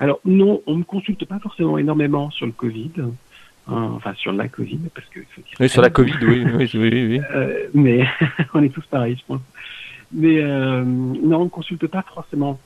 Alors 0.00 0.20
non, 0.24 0.62
on 0.66 0.74
ne 0.74 0.78
me 0.78 0.84
consulte 0.84 1.24
pas 1.24 1.38
forcément 1.38 1.78
énormément 1.78 2.30
sur 2.30 2.46
le 2.46 2.52
Covid. 2.52 2.92
Hein, 3.70 3.90
enfin, 3.96 4.14
sur 4.14 4.32
la 4.32 4.48
Covid, 4.48 4.80
parce 4.94 5.06
que... 5.08 5.20
Oui, 5.60 5.68
sur 5.68 5.82
la 5.82 5.90
Covid, 5.90 6.14
oui. 6.22 6.44
oui, 6.54 6.70
oui, 6.74 7.20
euh, 7.34 7.66
mais 7.74 8.06
on 8.54 8.62
est 8.62 8.70
tous 8.70 8.86
pareils, 8.86 9.16
je 9.18 9.24
pense. 9.26 9.42
Mais 10.12 10.40
euh, 10.40 10.82
non, 10.84 11.42
on 11.42 11.44
ne 11.44 11.50
consulte 11.50 11.86
pas 11.86 12.02
forcément 12.14 12.58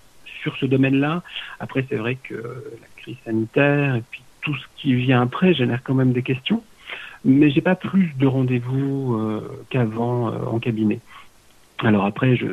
sur 0.43 0.57
ce 0.57 0.67
domaine-là. 0.67 1.23
Après, 1.59 1.85
c'est 1.89 1.97
vrai 1.97 2.17
que 2.23 2.35
la 2.35 2.87
crise 2.97 3.17
sanitaire 3.25 3.97
et 3.97 4.03
puis 4.11 4.23
tout 4.43 4.55
ce 4.55 4.65
qui 4.77 4.95
vient 4.95 5.23
après 5.23 5.55
génère 5.55 5.83
quand 5.83 5.95
même 5.95 6.13
des 6.13 6.23
questions 6.23 6.63
mais 7.25 7.51
j'ai 7.51 7.61
pas 7.61 7.75
plus 7.75 8.13
de 8.19 8.27
rendez-vous 8.27 9.15
euh, 9.15 9.65
qu'avant 9.71 10.29
euh, 10.29 10.45
en 10.47 10.59
cabinet. 10.59 11.01
Alors 11.79 12.05
après, 12.05 12.37
je, 12.37 12.47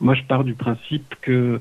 moi 0.00 0.14
je 0.14 0.22
pars 0.22 0.44
du 0.44 0.54
principe 0.54 1.14
que 1.20 1.60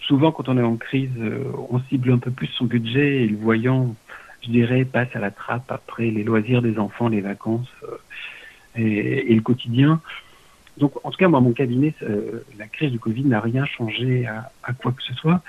souvent 0.00 0.32
quand 0.32 0.48
on 0.48 0.58
est 0.58 0.62
en 0.62 0.76
crise, 0.76 1.10
euh, 1.18 1.44
on 1.70 1.80
cible 1.80 2.12
un 2.12 2.18
peu 2.18 2.30
plus 2.30 2.48
son 2.48 2.64
budget 2.64 3.22
et 3.22 3.26
le 3.26 3.36
voyant, 3.36 3.94
je 4.42 4.50
dirais, 4.50 4.84
passe 4.84 5.14
à 5.14 5.18
la 5.18 5.30
trappe 5.30 5.70
après 5.70 6.10
les 6.10 6.24
loisirs 6.24 6.62
des 6.62 6.78
enfants, 6.78 7.08
les 7.08 7.20
vacances 7.20 7.70
et, 8.76 9.34
le 9.34 9.40
quotidien. 9.40 10.00
Donc 10.78 10.94
en 11.04 11.10
tout 11.10 11.18
cas, 11.18 11.28
moi, 11.28 11.40
mon 11.40 11.52
cabinet, 11.52 11.94
la 12.58 12.66
crise 12.66 12.90
du 12.90 12.98
Covid 12.98 13.24
n'a 13.24 13.40
rien 13.40 13.66
changé 13.66 14.26
à, 14.26 14.72
quoi 14.72 14.92
que 14.92 15.02
ce 15.02 15.14
soit. 15.14 15.42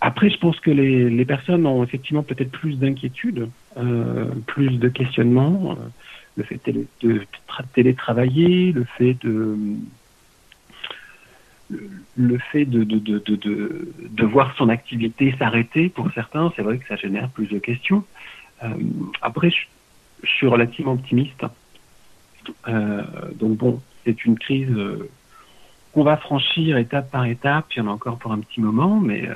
Après, 0.00 0.28
je 0.30 0.38
pense 0.38 0.60
que 0.60 0.70
les, 0.70 1.08
les 1.08 1.24
personnes 1.24 1.66
ont 1.66 1.82
effectivement 1.82 2.22
peut-être 2.22 2.50
plus 2.50 2.76
d'inquiétudes, 2.76 3.48
plus 4.46 4.78
de 4.78 4.88
questionnements. 4.88 5.72
Euh, 5.72 5.74
le 6.36 6.44
fait 6.44 6.60
de, 7.02 7.26
télétravailler, 7.74 8.72
le 8.72 8.84
fait 8.84 9.14
de 9.22 9.56
le 12.16 12.38
fait 12.38 12.64
de, 12.64 12.82
de, 12.82 12.98
de, 12.98 13.18
de, 13.18 13.92
de 13.98 14.24
voir 14.24 14.56
son 14.56 14.70
activité 14.70 15.34
s'arrêter 15.38 15.90
pour 15.90 16.10
certains, 16.12 16.50
c'est 16.56 16.62
vrai 16.62 16.78
que 16.78 16.86
ça 16.86 16.96
génère 16.96 17.28
plus 17.28 17.46
de 17.48 17.58
questions. 17.58 18.04
Euh, 18.62 18.68
après, 19.20 19.50
je, 19.50 19.66
suis 20.24 20.46
relativement 20.46 20.92
optimiste. 20.92 21.44
Euh, 22.66 23.02
donc 23.34 23.58
bon, 23.58 23.82
c'est 24.04 24.24
une 24.24 24.38
crise 24.38 24.70
euh, 24.70 25.08
qu'on 25.92 26.02
va 26.02 26.16
franchir 26.16 26.76
étape 26.78 27.10
par 27.10 27.26
étape. 27.26 27.66
Il 27.74 27.78
y 27.78 27.82
en 27.82 27.88
a 27.88 27.90
encore 27.90 28.18
pour 28.18 28.32
un 28.32 28.40
petit 28.40 28.60
moment, 28.60 28.98
mais 28.98 29.28
euh, 29.28 29.34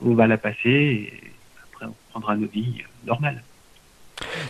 on 0.00 0.14
va 0.14 0.26
la 0.26 0.38
passer 0.38 0.70
et 0.70 1.12
après 1.72 1.86
on 1.86 1.94
prendra 2.10 2.36
nos 2.36 2.48
vies 2.48 2.82
normales. 3.04 3.42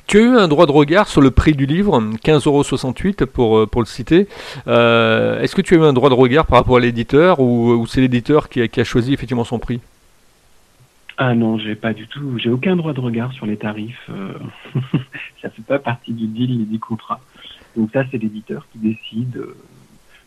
Tu 0.06 0.18
as 0.18 0.20
eu 0.22 0.36
un 0.36 0.48
droit 0.48 0.66
de 0.66 0.72
regard 0.72 1.08
sur 1.08 1.20
le 1.20 1.30
prix 1.30 1.52
du 1.52 1.66
livre, 1.66 2.00
15,68€ 2.00 3.26
pour, 3.26 3.68
pour 3.68 3.80
le 3.80 3.86
citer. 3.86 4.28
Est-ce 4.66 5.54
que 5.54 5.62
tu 5.62 5.74
as 5.74 5.78
eu 5.78 5.82
un 5.82 5.92
droit 5.92 6.10
de 6.10 6.14
regard 6.14 6.46
par 6.46 6.58
rapport 6.58 6.76
à 6.76 6.80
l'éditeur 6.80 7.40
ou, 7.40 7.86
c'est 7.86 8.00
l'éditeur 8.00 8.48
qui, 8.48 8.68
qui 8.68 8.80
a 8.80 8.84
choisi 8.84 9.14
effectivement 9.14 9.44
son 9.44 9.58
prix? 9.58 9.80
Ah 11.16 11.34
non, 11.34 11.58
j'ai 11.58 11.74
pas 11.74 11.92
du 11.92 12.06
tout, 12.08 12.38
j'ai 12.38 12.50
aucun 12.50 12.74
droit 12.74 12.92
de 12.92 13.00
regard 13.00 13.32
sur 13.32 13.46
les 13.46 13.56
tarifs. 13.56 14.10
ça 15.42 15.50
fait 15.50 15.62
pas 15.62 15.78
partie 15.78 16.12
du 16.12 16.26
deal 16.26 16.58
ni 16.58 16.64
du 16.64 16.78
contrat. 16.78 17.20
Donc 17.76 17.90
ça, 17.92 18.04
c'est 18.10 18.18
l'éditeur 18.18 18.66
qui 18.72 18.78
décide, 18.78 19.36
euh, 19.36 19.56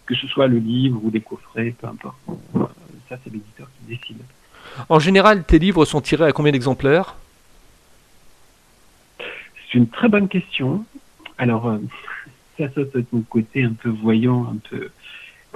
que 0.05 0.15
ce 0.15 0.27
soit 0.27 0.47
le 0.47 0.57
livre 0.57 0.99
ou 1.03 1.11
des 1.11 1.21
coffrets, 1.21 1.73
peu 1.79 1.87
importe. 1.87 2.15
Euh, 2.29 2.63
ça, 3.09 3.17
c'est 3.23 3.31
l'éditeur 3.31 3.67
qui 3.77 3.95
décide. 3.95 4.17
En 4.89 4.99
général, 4.99 5.43
tes 5.43 5.59
livres 5.59 5.85
sont 5.85 6.01
tirés 6.01 6.25
à 6.25 6.31
combien 6.31 6.51
d'exemplaires? 6.51 7.15
C'est 9.72 9.77
une 9.77 9.88
très 9.88 10.10
bonne 10.10 10.27
question. 10.27 10.86
Alors, 11.38 11.67
euh, 11.67 11.77
ça, 12.57 12.69
ça, 12.69 12.81
c'est 12.93 13.13
mon 13.13 13.22
côté 13.22 13.63
un 13.63 13.74
peu 13.74 13.89
voyant, 13.89 14.45
un 14.45 14.57
peu, 14.69 14.89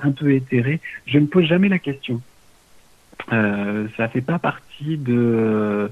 un 0.02 0.12
peu 0.12 0.34
éthéré. 0.34 0.80
Je 1.06 1.20
ne 1.20 1.28
pose 1.28 1.46
jamais 1.46 1.70
la 1.70 1.80
question. 1.80 2.22
Euh, 3.32 3.88
ça 3.98 4.08
fait 4.08 4.22
pas 4.22 4.40
partie 4.40 4.98
de, 4.98 5.92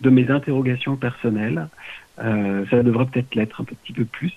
de 0.00 0.10
mes 0.10 0.30
interrogations 0.30 0.96
personnelles. 0.96 1.68
Euh, 2.18 2.64
ça 2.70 2.82
devrait 2.82 3.06
peut-être 3.06 3.34
l'être 3.34 3.60
un 3.60 3.64
petit 3.64 3.92
peu 3.92 4.04
plus 4.04 4.32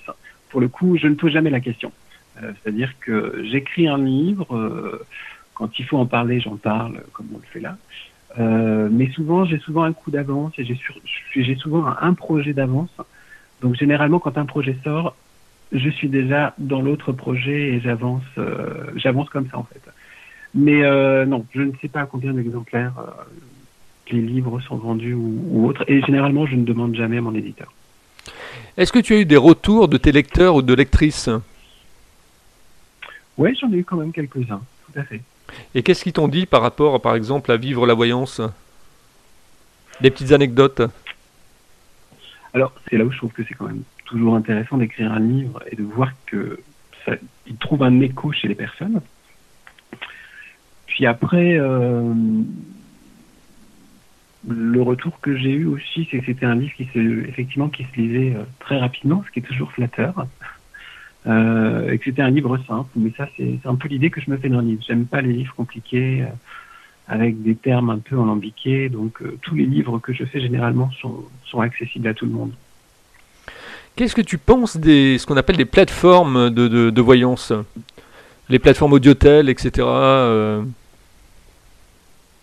pour 0.49 0.61
le 0.61 0.67
coup, 0.67 0.97
je 0.97 1.07
ne 1.07 1.15
pose 1.15 1.31
jamais 1.31 1.49
la 1.49 1.59
question. 1.59 1.91
Euh, 2.41 2.51
c'est-à-dire 2.61 2.93
que 2.99 3.43
j'écris 3.43 3.87
un 3.87 3.97
livre, 3.97 5.01
quand 5.55 5.79
il 5.79 5.85
faut 5.85 5.97
en 5.97 6.05
parler, 6.05 6.39
j'en 6.39 6.57
parle, 6.57 7.01
comme 7.11 7.27
on 7.33 7.37
le 7.37 7.43
fait 7.51 7.59
là. 7.59 7.77
Mais 8.91 9.09
souvent, 9.11 9.45
j'ai 9.45 9.57
souvent 9.57 9.83
un 9.83 9.93
coup 9.93 10.11
d'avance 10.11 10.53
et 10.59 10.63
j'ai 10.63 11.55
souvent 11.55 11.87
un, 11.87 12.13
projet 12.13 12.53
d'avance. 12.53 12.95
Donc 13.63 13.75
généralement, 13.75 14.19
quand 14.19 14.37
un 14.37 14.45
projet 14.45 14.77
sort, 14.83 15.15
je 15.71 15.89
suis 15.89 16.09
déjà 16.09 16.53
dans 16.59 16.81
l'autre 16.81 17.11
projet 17.13 17.69
et 17.69 17.79
j'avance, 17.79 18.21
j'avance 18.95 19.29
comme 19.29 19.49
ça 19.49 19.57
en 19.57 19.63
fait. 19.63 19.81
Mais 20.53 20.81
non, 21.25 21.45
je 21.55 21.61
ne 21.61 21.71
sais 21.81 21.87
pas 21.87 22.01
à 22.01 22.05
combien 22.05 22.33
d'exemplaires 22.33 22.93
les 24.11 24.21
livres 24.21 24.59
sont 24.61 24.75
vendus 24.75 25.15
ou, 25.15 25.43
ou 25.49 25.67
autres. 25.67 25.83
Et 25.87 26.01
généralement, 26.01 26.45
je 26.45 26.55
ne 26.55 26.63
demande 26.63 26.93
jamais 26.93 27.17
à 27.17 27.21
mon 27.21 27.33
éditeur. 27.33 27.73
Est-ce 28.77 28.91
que 28.91 28.99
tu 28.99 29.13
as 29.13 29.19
eu 29.19 29.25
des 29.25 29.37
retours 29.37 29.87
de 29.87 29.97
tes 29.97 30.11
lecteurs 30.11 30.55
ou 30.55 30.61
de 30.61 30.73
lectrices? 30.73 31.29
Oui, 33.37 33.57
j'en 33.59 33.71
ai 33.71 33.77
eu 33.77 33.83
quand 33.83 33.97
même 33.97 34.11
quelques-uns, 34.11 34.61
tout 34.85 34.99
à 34.99 35.03
fait. 35.03 35.21
Et 35.73 35.81
qu'est-ce 35.81 36.03
qu'ils 36.03 36.13
t'ont 36.13 36.27
dit 36.27 36.45
par 36.45 36.61
rapport, 36.61 37.01
par 37.01 37.15
exemple, 37.15 37.51
à 37.51 37.57
vivre 37.57 37.87
la 37.87 37.95
voyance? 37.95 38.41
Des 40.01 40.11
petites 40.11 40.31
anecdotes? 40.31 40.81
Alors, 42.53 42.73
c'est 42.87 42.97
là 42.97 43.05
où 43.05 43.11
je 43.11 43.17
trouve 43.17 43.31
que 43.31 43.43
c'est 43.43 43.55
quand 43.55 43.67
même 43.67 43.83
toujours 44.05 44.35
intéressant 44.35 44.77
d'écrire 44.77 45.11
un 45.11 45.19
livre 45.19 45.61
et 45.71 45.75
de 45.75 45.83
voir 45.83 46.11
que 46.27 46.59
ça, 47.05 47.13
il 47.47 47.55
trouve 47.57 47.83
un 47.83 47.99
écho 48.01 48.31
chez 48.31 48.47
les 48.47 48.55
personnes. 48.55 49.01
Puis 50.85 51.07
après, 51.07 51.57
euh, 51.57 52.13
le 54.47 54.81
retour 54.81 55.19
que 55.19 55.35
j'ai 55.35 55.51
eu 55.51 55.65
aussi, 55.65 56.07
c'est 56.11 56.19
que 56.19 56.25
c'était 56.25 56.45
un 56.45 56.55
livre 56.55 56.73
qui 56.75 56.85
se, 56.85 57.27
effectivement, 57.27 57.69
qui 57.69 57.83
se 57.85 57.99
lisait 57.99 58.35
euh, 58.35 58.43
très 58.59 58.77
rapidement, 58.77 59.23
ce 59.25 59.31
qui 59.31 59.39
est 59.39 59.43
toujours 59.43 59.71
flatteur. 59.71 60.27
Euh, 61.25 61.89
et 61.89 61.97
que 61.97 62.05
c'était 62.05 62.21
un 62.21 62.29
livre 62.29 62.57
simple. 62.67 62.91
Mais 62.95 63.11
ça, 63.17 63.27
c'est 63.37 63.59
un 63.65 63.75
peu 63.75 63.87
l'idée 63.87 64.11
que 64.11 64.21
je 64.21 64.29
me 64.29 64.37
fais 64.37 64.49
d'un 64.49 64.61
livre. 64.61 64.83
J'aime 64.85 65.05
pas 65.05 65.21
les 65.21 65.33
livres 65.33 65.55
compliqués, 65.55 66.25
avec 67.07 67.41
des 67.41 67.55
termes 67.55 67.89
un 67.89 67.99
peu 67.99 68.15
alambiqués. 68.15 68.89
Donc, 68.89 69.21
tous 69.41 69.55
les 69.55 69.65
livres 69.65 69.99
que 69.99 70.13
je 70.13 70.23
fais 70.25 70.39
généralement 70.39 70.89
sont, 71.01 71.25
sont 71.45 71.61
accessibles 71.61 72.07
à 72.07 72.13
tout 72.13 72.25
le 72.25 72.31
monde. 72.31 72.51
Qu'est-ce 73.95 74.15
que 74.15 74.21
tu 74.21 74.37
penses 74.37 74.77
des 74.77 75.17
ce 75.17 75.25
qu'on 75.25 75.37
appelle 75.37 75.57
des 75.57 75.65
plateformes 75.65 76.49
de, 76.49 76.67
de, 76.67 76.89
de 76.89 77.01
voyance? 77.01 77.53
Les 78.49 78.59
plateformes 78.59 78.93
audiotel, 78.93 79.49
etc. 79.49 79.87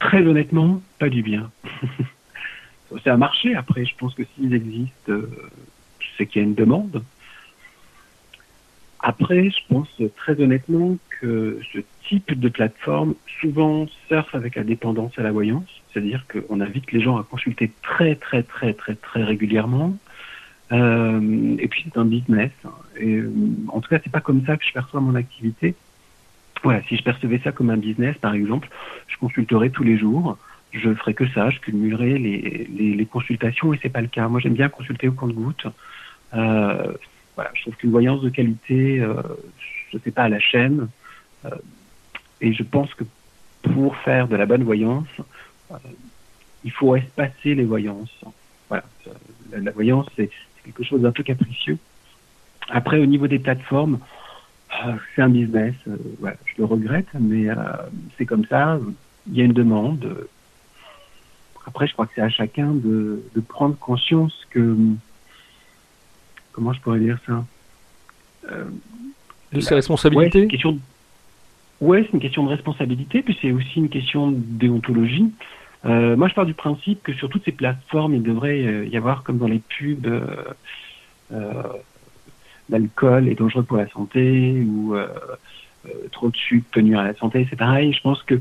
Très 0.01 0.27
honnêtement, 0.27 0.81
pas 0.99 1.09
du 1.09 1.23
bien. 1.23 1.51
c'est 3.05 3.11
un 3.11 3.17
marché 3.17 3.55
après. 3.55 3.85
Je 3.85 3.95
pense 3.97 4.15
que 4.15 4.23
s'ils 4.35 4.55
existent, 4.55 5.11
euh, 5.11 5.31
c'est 6.17 6.27
qu'il 6.27 6.43
y 6.43 6.45
a 6.45 6.49
une 6.49 6.55
demande. 6.55 7.03
Après, 9.03 9.51
je 9.51 9.59
pense 9.69 9.89
très 10.17 10.41
honnêtement 10.41 10.99
que 11.21 11.59
ce 11.73 11.79
type 12.07 12.39
de 12.39 12.49
plateforme 12.49 13.15
souvent 13.41 13.87
surfe 14.09 14.35
avec 14.35 14.57
la 14.57 14.65
dépendance 14.65 15.19
à 15.19 15.23
la 15.23 15.33
voyance, 15.33 15.69
c'est-à-dire 15.89 16.27
qu'on 16.31 16.61
invite 16.61 16.93
les 16.93 17.01
gens 17.01 17.17
à 17.17 17.23
consulter 17.23 17.73
très 17.83 18.15
très 18.15 18.43
très 18.43 18.75
très 18.75 18.95
très 18.95 19.25
régulièrement. 19.25 19.97
Euh, 20.73 21.57
et 21.59 21.69
puis 21.69 21.85
c'est 21.85 21.99
un 21.99 22.05
business. 22.05 22.53
Euh, 23.03 23.31
en 23.69 23.81
tout 23.81 23.89
cas, 23.89 23.99
c'est 24.05 24.13
pas 24.13 24.21
comme 24.21 24.45
ça 24.45 24.57
que 24.57 24.65
je 24.65 24.73
perçois 24.73 25.01
mon 25.01 25.15
activité. 25.15 25.75
Voilà, 26.63 26.83
si 26.83 26.97
je 26.97 27.03
percevais 27.03 27.41
ça 27.43 27.53
comme 27.53 27.71
un 27.71 27.79
business, 27.79 28.17
par 28.19 28.35
exemple, 28.35 28.69
je 29.09 29.17
consulterais 29.17 29.71
tous 29.71 29.83
les 29.83 29.97
jours. 29.97 30.37
Je 30.73 30.95
ferais 30.95 31.15
que 31.15 31.27
ça, 31.29 31.51
je 31.51 31.59
cumulerais 31.59 32.19
les 32.19 33.09
consultations 33.11 33.73
et 33.73 33.79
c'est 33.83 33.89
pas 33.89 34.03
le 34.03 34.09
cas. 34.09 34.29
Moi, 34.29 34.41
j'aime 34.41 34.55
bien 34.55 34.69
consulter 34.69 35.09
au 35.09 35.13
compte-goutte. 35.13 35.67
Euh, 36.35 36.93
je 37.55 37.63
trouve 37.63 37.77
qu'une 37.77 37.91
voyance 37.91 38.23
de 38.23 38.29
qualité, 38.29 39.01
euh, 39.01 39.23
je 39.91 39.99
sais 39.99 40.11
pas 40.11 40.25
à 40.25 40.29
la 40.29 40.41
chaîne. 40.41 40.89
Euh, 41.45 41.51
et 42.41 42.53
je 42.53 42.63
pense 42.63 42.93
que 42.95 43.05
pour 43.63 43.97
faire 43.97 44.29
de 44.29 44.37
la 44.37 44.47
bonne 44.47 44.63
voyance, 44.63 45.09
euh, 45.71 45.77
il 46.65 46.73
faut 46.73 46.97
espacer 46.97 47.55
les 47.55 47.65
voyances. 47.65 48.15
Voilà, 48.69 48.85
la, 49.53 49.71
voyance, 49.73 50.07
c'est 50.17 50.31
quelque 50.65 50.85
chose 50.85 51.01
d'un 51.03 51.13
peu 51.13 51.23
capricieux. 51.23 51.79
Après, 52.69 52.99
au 52.99 53.07
niveau 53.07 53.27
des 53.27 53.39
plateformes, 53.39 53.99
c'est 55.15 55.23
un 55.23 55.29
business, 55.29 55.75
je 55.87 56.55
le 56.59 56.65
regrette, 56.65 57.09
mais 57.19 57.49
c'est 58.17 58.27
comme 58.27 58.45
ça. 58.47 58.79
Il 59.27 59.37
y 59.37 59.43
a 59.43 59.45
une 59.45 59.53
demande. 59.53 60.29
Après, 61.67 61.89
je 61.89 61.93
crois 61.93 62.07
que 62.07 62.13
c'est 62.15 62.23
à 62.23 62.29
chacun 62.29 62.73
de, 62.73 63.23
prendre 63.49 63.77
conscience 63.77 64.47
que. 64.51 64.77
Comment 66.53 66.73
je 66.73 66.81
pourrais 66.81 67.01
dire 67.01 67.19
ça 67.27 67.45
euh, 68.51 68.65
De 69.53 69.61
ses 69.61 69.75
responsabilités 69.75 70.49
Ouais, 71.81 72.03
c'est 72.03 72.13
une 72.13 72.21
question 72.21 72.45
de 72.45 72.51
responsabilité, 72.51 73.23
puis 73.23 73.39
c'est 73.41 73.53
aussi 73.53 73.77
une 73.77 73.89
question 73.89 74.31
de 74.31 74.37
déontologie. 74.39 75.33
moi, 75.85 76.29
je 76.29 76.35
pars 76.35 76.45
du 76.45 76.53
principe 76.53 77.03
que 77.03 77.15
sur 77.15 77.31
toutes 77.31 77.45
ces 77.47 77.53
plateformes, 77.53 78.15
il 78.15 78.23
devrait 78.23 78.87
y 78.87 78.97
avoir, 78.99 79.23
comme 79.23 79.39
dans 79.39 79.49
les 79.49 79.61
pubs, 79.61 80.07
l'alcool 82.71 83.29
est 83.29 83.35
dangereux 83.35 83.63
pour 83.63 83.77
la 83.77 83.89
santé 83.89 84.63
ou 84.63 84.95
euh, 84.95 85.09
euh, 85.87 85.91
trop 86.13 86.31
de 86.31 86.37
sucre 86.37 86.67
peut 86.73 86.81
nuire 86.81 87.01
à 87.01 87.05
la 87.05 87.15
santé. 87.15 87.47
C'est 87.51 87.57
pareil, 87.57 87.93
je 87.93 88.01
pense 88.01 88.23
que 88.23 88.41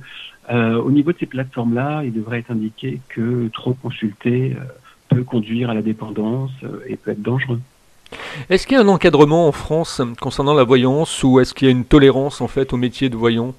euh, 0.49 0.81
au 0.81 0.91
niveau 0.91 1.11
de 1.11 1.17
ces 1.17 1.25
plateformes-là, 1.25 2.03
il 2.03 2.13
devrait 2.13 2.39
être 2.39 2.51
indiqué 2.51 3.01
que 3.09 3.49
trop 3.49 3.73
consulter 3.73 4.55
peut 5.09 5.23
conduire 5.23 5.69
à 5.69 5.73
la 5.73 5.81
dépendance 5.81 6.51
et 6.87 6.95
peut 6.95 7.11
être 7.11 7.21
dangereux. 7.21 7.59
Est-ce 8.49 8.67
qu'il 8.67 8.77
y 8.77 8.79
a 8.79 8.83
un 8.83 8.87
encadrement 8.87 9.47
en 9.47 9.51
France 9.51 10.01
concernant 10.19 10.53
la 10.53 10.63
voyance 10.63 11.23
ou 11.23 11.39
est-ce 11.39 11.53
qu'il 11.53 11.67
y 11.67 11.69
a 11.69 11.71
une 11.71 11.85
tolérance 11.85 12.41
en 12.41 12.47
fait 12.47 12.73
au 12.73 12.77
métier 12.77 13.09
de 13.09 13.15
voyant? 13.15 13.53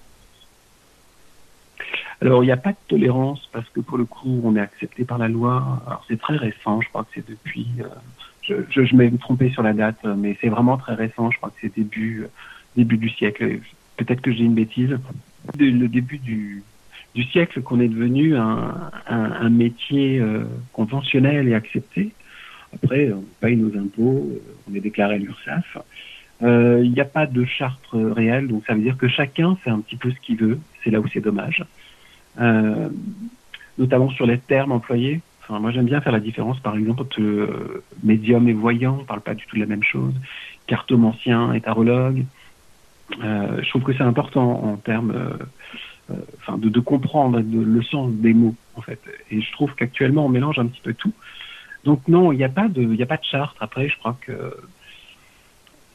Alors, 2.23 2.43
il 2.43 2.47
n'y 2.47 2.53
a 2.53 2.59
pas 2.59 2.73
de 2.73 2.77
tolérance 2.87 3.49
parce 3.53 3.69
que 3.71 3.81
pour 3.81 3.97
le 3.97 4.05
coup, 4.05 4.43
on 4.45 4.55
est 4.55 4.61
accepté 4.61 5.05
par 5.05 5.17
la 5.17 5.29
loi. 5.29 5.83
Alors, 5.87 6.05
c'est 6.07 6.21
très 6.21 6.37
récent, 6.37 6.81
je 6.81 6.89
crois 6.89 7.03
que 7.03 7.09
c'est 7.15 7.29
depuis 7.29 7.67
je, 8.43 8.85
je, 8.85 8.97
m'ai 8.97 9.11
trompé 9.17 9.51
sur 9.51 9.63
la 9.63 9.73
date, 9.73 10.05
mais 10.05 10.37
c'est 10.41 10.49
vraiment 10.49 10.77
très 10.77 10.95
récent. 10.95 11.31
Je 11.31 11.37
crois 11.39 11.51
que 11.51 11.57
c'est 11.61 11.75
début, 11.75 12.27
début 12.77 12.97
du 12.97 13.09
siècle. 13.09 13.61
Peut-être 13.97 14.21
que 14.21 14.33
j'ai 14.33 14.45
une 14.45 14.55
bêtise. 14.55 14.99
Le 15.59 15.89
début 15.89 16.19
du, 16.19 16.63
siècle 17.33 17.63
qu'on 17.63 17.81
est 17.81 17.89
devenu 17.89 18.37
un 18.37 19.51
métier 19.51 20.19
euh, 20.21 20.45
conventionnel 20.73 21.49
et 21.49 21.55
accepté. 21.55 22.13
Après, 22.75 23.13
on 23.13 23.25
paye 23.41 23.57
nos 23.57 23.77
impôts, 23.79 24.31
on 24.71 24.75
est 24.75 24.81
déclaré 24.81 25.15
à 25.17 25.19
l'URSSAF. 25.19 25.79
Euh, 26.43 26.81
il 26.83 26.93
n'y 26.93 27.01
a 27.01 27.05
pas 27.05 27.27
de 27.27 27.45
charte 27.45 27.89
réelle, 27.93 28.49
donc 28.49 28.65
ça 28.67 28.75
veut 28.75 28.81
dire 28.81 28.97
que 28.97 29.09
chacun 29.09 29.57
fait 29.57 29.71
un 29.71 29.81
petit 29.81 29.97
peu 29.97 30.11
ce 30.11 30.21
qu'il 30.21 30.37
veut. 30.37 30.59
C'est 30.83 30.91
là 30.91 31.01
où 31.01 31.09
c'est 31.09 31.21
dommage. 31.21 31.65
Euh, 32.41 32.89
notamment 33.77 34.11
sur 34.11 34.27
les 34.27 34.39
termes 34.39 34.73
employés 34.73 35.21
moi, 35.59 35.73
j'aime 35.73 35.87
bien 35.87 36.01
faire 36.01 36.13
la 36.13 36.21
différence, 36.21 36.61
par 36.61 36.77
exemple, 36.77 37.03
entre 37.03 37.21
euh, 37.21 37.83
médium 38.05 38.49
et 38.49 38.53
voyant. 38.53 38.99
On 39.01 39.05
parle 39.05 39.21
pas 39.21 39.35
du 39.35 39.45
tout 39.47 39.57
de 39.57 39.61
la 39.61 39.67
même 39.67 39.83
chose. 39.83 40.15
Cartomancien 40.67 41.53
et 41.55 41.61
tarologue. 41.61 42.25
Euh, 43.25 43.61
je 43.63 43.69
trouve 43.71 43.83
que 43.83 43.93
c'est 43.93 44.05
important 44.05 44.65
en 44.65 44.77
termes, 44.77 45.11
euh, 45.11 46.15
enfin, 46.39 46.57
de, 46.59 46.69
de, 46.69 46.81
comprendre 46.81 47.41
le 47.41 47.83
sens 47.83 48.13
des 48.13 48.33
mots, 48.33 48.55
en 48.77 48.83
fait. 48.83 49.01
Et 49.33 49.41
je 49.41 49.53
trouve 49.53 49.75
qu'actuellement, 49.75 50.27
on 50.27 50.29
mélange 50.29 50.61
un 50.61 50.67
petit 50.67 50.81
peu 50.83 50.95
tout. 50.95 51.13
Donc 51.85 52.01
non, 52.09 52.33
il 52.33 52.37
n'y 52.37 52.45
a 52.45 52.49
pas 52.49 52.69
de, 52.69 52.83
il 52.83 52.89
n'y 52.89 53.03
a 53.03 53.07
pas 53.07 53.17
de 53.17 53.25
charte. 53.25 53.57
Après, 53.61 53.89
je 53.89 53.99
crois 53.99 54.17
que 54.21 54.55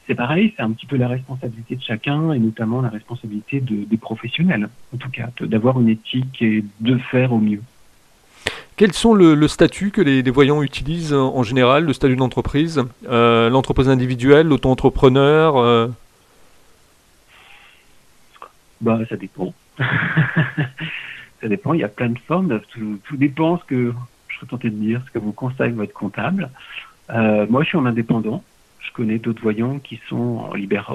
c'est 0.06 0.14
pareil, 0.14 0.52
c'est 0.56 0.62
un 0.62 0.70
petit 0.70 0.86
peu 0.86 0.96
la 0.96 1.08
responsabilité 1.08 1.76
de 1.76 1.82
chacun 1.82 2.32
et 2.32 2.38
notamment 2.38 2.80
la 2.80 2.88
responsabilité 2.88 3.60
de, 3.60 3.84
des 3.84 3.96
professionnels, 3.96 4.68
en 4.94 4.96
tout 4.96 5.10
cas, 5.10 5.28
d'avoir 5.40 5.80
une 5.80 5.88
éthique 5.88 6.40
et 6.40 6.64
de 6.80 6.98
faire 6.98 7.32
au 7.32 7.38
mieux. 7.38 7.62
Quels 8.76 8.92
sont 8.92 9.14
le, 9.14 9.48
statut 9.48 9.90
que 9.90 10.02
les, 10.02 10.22
voyants 10.30 10.62
utilisent 10.62 11.14
en 11.14 11.42
général, 11.42 11.84
le 11.84 11.92
statut 11.94 12.14
d'entreprise 12.14 12.84
L'entreprise 13.08 13.88
individuelle, 13.88 14.48
l'auto-entrepreneur 14.48 15.90
bah, 18.82 19.00
Ça 19.08 19.16
dépend. 19.16 19.54
ça 19.78 21.48
dépend, 21.48 21.72
il 21.72 21.80
y 21.80 21.84
a 21.84 21.88
plein 21.88 22.10
de 22.10 22.18
formes. 22.18 22.60
Tout, 22.72 23.16
dépend 23.16 23.58
ce 23.58 23.64
que 23.64 23.94
je 24.36 24.40
serais 24.40 24.50
tenté 24.50 24.70
de 24.70 24.76
dire, 24.76 25.00
ce 25.06 25.10
que 25.10 25.18
vous 25.18 25.32
conseille 25.32 25.72
votre 25.72 25.92
comptable. 25.92 26.50
Euh, 27.10 27.46
moi, 27.48 27.62
je 27.62 27.68
suis 27.68 27.78
en 27.78 27.86
indépendant. 27.86 28.42
Je 28.80 28.92
connais 28.92 29.18
d'autres 29.18 29.42
voyants 29.42 29.78
qui 29.78 30.00
sont 30.08 30.50
en, 30.50 30.52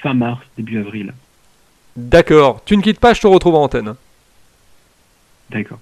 fin 0.00 0.14
mars, 0.14 0.38
début 0.56 0.78
avril. 0.78 1.12
D'accord. 1.96 2.62
Tu 2.64 2.76
ne 2.76 2.82
quittes 2.82 3.00
pas, 3.00 3.14
je 3.14 3.20
te 3.20 3.26
retrouve 3.26 3.54
en 3.54 3.64
antenne. 3.64 3.94
D'accord. 5.50 5.78